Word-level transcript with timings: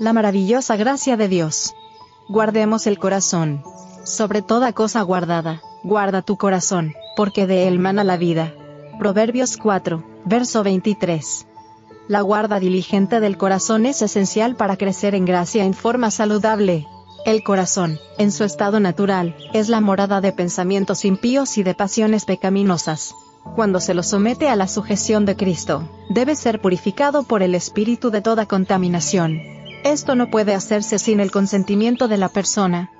La 0.00 0.14
maravillosa 0.14 0.76
gracia 0.76 1.18
de 1.18 1.28
Dios. 1.28 1.74
Guardemos 2.26 2.86
el 2.86 2.98
corazón. 2.98 3.62
Sobre 4.02 4.40
toda 4.40 4.72
cosa 4.72 5.02
guardada, 5.02 5.60
guarda 5.84 6.22
tu 6.22 6.38
corazón, 6.38 6.94
porque 7.16 7.46
de 7.46 7.68
él 7.68 7.78
mana 7.78 8.02
la 8.02 8.16
vida. 8.16 8.54
Proverbios 8.98 9.58
4, 9.58 10.02
verso 10.24 10.62
23. 10.62 11.46
La 12.08 12.22
guarda 12.22 12.58
diligente 12.60 13.20
del 13.20 13.36
corazón 13.36 13.84
es 13.84 14.00
esencial 14.00 14.56
para 14.56 14.78
crecer 14.78 15.14
en 15.14 15.26
gracia 15.26 15.64
en 15.64 15.74
forma 15.74 16.10
saludable. 16.10 16.86
El 17.26 17.42
corazón, 17.42 17.98
en 18.16 18.32
su 18.32 18.44
estado 18.44 18.80
natural, 18.80 19.36
es 19.52 19.68
la 19.68 19.82
morada 19.82 20.22
de 20.22 20.32
pensamientos 20.32 21.04
impíos 21.04 21.58
y 21.58 21.62
de 21.62 21.74
pasiones 21.74 22.24
pecaminosas. 22.24 23.14
Cuando 23.54 23.80
se 23.80 23.92
lo 23.92 24.02
somete 24.02 24.48
a 24.48 24.56
la 24.56 24.66
sujeción 24.66 25.26
de 25.26 25.36
Cristo, 25.36 25.86
debe 26.08 26.36
ser 26.36 26.62
purificado 26.62 27.22
por 27.24 27.42
el 27.42 27.54
Espíritu 27.54 28.10
de 28.10 28.22
toda 28.22 28.46
contaminación. 28.46 29.59
Esto 29.84 30.14
no 30.14 30.30
puede 30.30 30.54
hacerse 30.54 30.98
sin 30.98 31.20
el 31.20 31.30
consentimiento 31.30 32.06
de 32.06 32.18
la 32.18 32.28
persona. 32.28 32.90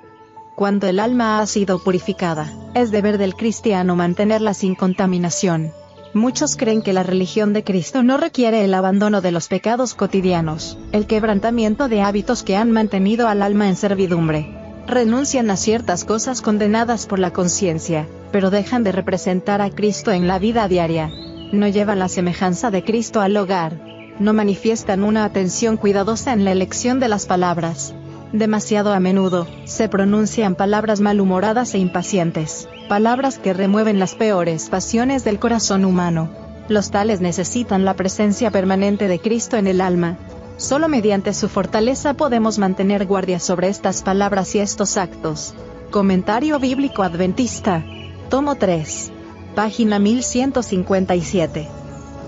Cuando 0.55 0.87
el 0.87 0.99
alma 0.99 1.39
ha 1.39 1.45
sido 1.45 1.83
purificada, 1.83 2.51
es 2.73 2.89
deber 2.89 3.19
del 3.19 3.35
cristiano 3.35 3.95
mantenerla 3.95 4.55
sin 4.55 4.73
contaminación. 4.73 5.71
Muchos 6.13 6.57
creen 6.57 6.81
que 6.81 6.91
la 6.91 7.03
religión 7.03 7.53
de 7.53 7.63
Cristo 7.63 8.01
no 8.01 8.17
requiere 8.17 8.65
el 8.65 8.73
abandono 8.73 9.21
de 9.21 9.31
los 9.31 9.47
pecados 9.47 9.93
cotidianos, 9.93 10.77
el 10.91 11.05
quebrantamiento 11.05 11.87
de 11.87 12.01
hábitos 12.01 12.41
que 12.41 12.57
han 12.57 12.71
mantenido 12.71 13.27
al 13.27 13.43
alma 13.43 13.69
en 13.69 13.75
servidumbre. 13.75 14.57
Renuncian 14.87 15.51
a 15.51 15.57
ciertas 15.57 16.03
cosas 16.03 16.41
condenadas 16.41 17.05
por 17.05 17.19
la 17.19 17.31
conciencia, 17.31 18.07
pero 18.31 18.49
dejan 18.49 18.83
de 18.83 18.91
representar 18.91 19.61
a 19.61 19.69
Cristo 19.69 20.11
en 20.11 20.27
la 20.27 20.39
vida 20.39 20.67
diaria. 20.67 21.11
No 21.53 21.67
llevan 21.67 21.99
la 21.99 22.09
semejanza 22.09 22.71
de 22.71 22.83
Cristo 22.83 23.21
al 23.21 23.37
hogar, 23.37 23.90
no 24.19 24.33
manifiestan 24.33 25.03
una 25.03 25.25
atención 25.25 25.77
cuidadosa 25.77 26.33
en 26.33 26.45
la 26.45 26.51
elección 26.51 26.99
de 26.99 27.07
las 27.07 27.25
palabras. 27.25 27.93
Demasiado 28.33 28.93
a 28.93 28.99
menudo, 28.99 29.47
se 29.65 29.89
pronuncian 29.89 30.55
palabras 30.55 31.01
malhumoradas 31.01 31.73
e 31.73 31.79
impacientes, 31.79 32.69
palabras 32.87 33.37
que 33.37 33.53
remueven 33.53 33.99
las 33.99 34.15
peores 34.15 34.69
pasiones 34.69 35.23
del 35.23 35.37
corazón 35.37 35.83
humano. 35.83 36.29
Los 36.69 36.91
tales 36.91 37.19
necesitan 37.19 37.83
la 37.83 37.95
presencia 37.95 38.49
permanente 38.49 39.09
de 39.09 39.19
Cristo 39.19 39.57
en 39.57 39.67
el 39.67 39.81
alma. 39.81 40.17
Solo 40.55 40.87
mediante 40.87 41.33
su 41.33 41.49
fortaleza 41.49 42.13
podemos 42.13 42.57
mantener 42.57 43.05
guardia 43.05 43.39
sobre 43.39 43.67
estas 43.67 44.01
palabras 44.01 44.55
y 44.55 44.59
estos 44.59 44.95
actos. 44.95 45.53
Comentario 45.89 46.57
Bíblico 46.59 47.03
Adventista. 47.03 47.83
Tomo 48.29 48.55
3. 48.55 49.11
Página 49.55 49.99
1157. 49.99 51.80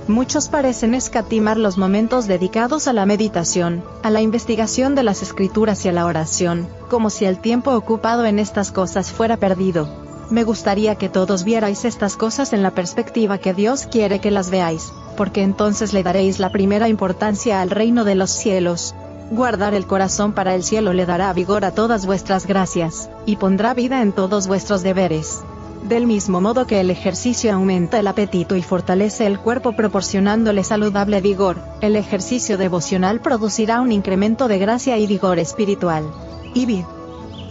Muchos 0.08 0.50
parecen 0.50 0.96
escatimar 0.96 1.56
los 1.56 1.78
momentos 1.78 2.28
dedicados 2.28 2.90
a 2.90 2.94
la 2.94 3.06
meditación, 3.06 3.86
a 4.04 4.10
la 4.10 4.22
investigación 4.22 4.96
de 4.96 5.04
las 5.04 5.22
escrituras 5.22 5.86
y 5.86 5.90
a 5.90 5.94
la 5.94 6.06
oración, 6.06 6.68
como 6.90 7.10
si 7.10 7.24
el 7.24 7.40
tiempo 7.40 7.72
ocupado 7.72 8.26
en 8.26 8.38
estas 8.38 8.74
cosas 8.74 9.14
fuera 9.14 9.38
perdido. 9.38 9.88
Me 10.30 10.44
gustaría 10.44 10.96
que 10.96 11.08
todos 11.08 11.46
vierais 11.46 11.86
estas 11.86 12.18
cosas 12.18 12.52
en 12.52 12.64
la 12.64 12.72
perspectiva 12.72 13.38
que 13.38 13.54
Dios 13.54 13.88
quiere 13.90 14.20
que 14.20 14.30
las 14.30 14.50
veáis, 14.50 14.92
porque 15.16 15.42
entonces 15.42 15.94
le 15.94 16.04
daréis 16.04 16.38
la 16.38 16.52
primera 16.52 16.90
importancia 16.90 17.62
al 17.62 17.70
reino 17.70 18.04
de 18.04 18.16
los 18.16 18.32
cielos. 18.32 18.94
Guardar 19.32 19.74
el 19.74 19.88
corazón 19.88 20.34
para 20.34 20.54
el 20.54 20.64
cielo 20.64 20.92
le 20.92 21.06
dará 21.06 21.32
vigor 21.32 21.64
a 21.64 21.72
todas 21.72 22.06
vuestras 22.06 22.46
gracias, 22.46 23.10
y 23.26 23.38
pondrá 23.38 23.74
vida 23.74 24.02
en 24.02 24.12
todos 24.12 24.48
vuestros 24.48 24.84
deberes. 24.84 25.40
Del 25.84 26.08
mismo 26.08 26.40
modo 26.40 26.66
que 26.66 26.80
el 26.80 26.90
ejercicio 26.90 27.54
aumenta 27.54 28.00
el 28.00 28.08
apetito 28.08 28.56
y 28.56 28.62
fortalece 28.62 29.26
el 29.26 29.38
cuerpo 29.38 29.74
proporcionándole 29.74 30.64
saludable 30.64 31.20
vigor, 31.20 31.58
el 31.82 31.98
ejercicio 31.98 32.58
devocional 32.58 33.20
producirá 33.20 33.82
un 33.82 33.92
incremento 33.92 34.48
de 34.48 34.60
gracia 34.60 34.98
y 34.98 35.08
vigor 35.08 35.40
espiritual. 35.40 36.10
Y 36.54 36.66
vid. 36.66 36.86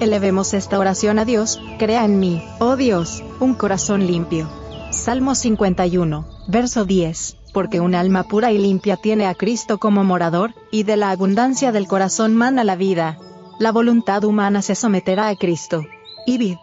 Elevemos 0.00 0.54
esta 0.54 0.78
oración 0.78 1.18
a 1.18 1.26
Dios, 1.26 1.60
crea 1.78 2.06
en 2.06 2.18
mí, 2.18 2.42
oh 2.58 2.76
Dios, 2.76 3.22
un 3.38 3.54
corazón 3.54 4.06
limpio. 4.06 4.48
Salmo 4.90 5.34
51, 5.34 6.26
verso 6.48 6.86
10, 6.86 7.36
porque 7.52 7.80
un 7.80 7.94
alma 7.94 8.24
pura 8.24 8.50
y 8.50 8.58
limpia 8.58 8.96
tiene 8.96 9.26
a 9.26 9.34
Cristo 9.34 9.78
como 9.78 10.04
morador, 10.04 10.54
y 10.70 10.84
de 10.84 10.96
la 10.96 11.10
abundancia 11.10 11.70
del 11.70 11.86
corazón 11.86 12.34
mana 12.34 12.64
la 12.64 12.76
vida. 12.76 13.18
La 13.58 13.72
voluntad 13.72 14.24
humana 14.24 14.62
se 14.62 14.74
someterá 14.74 15.28
a 15.28 15.36
Cristo. 15.36 15.84
Y 16.26 16.38
vid. 16.38 16.56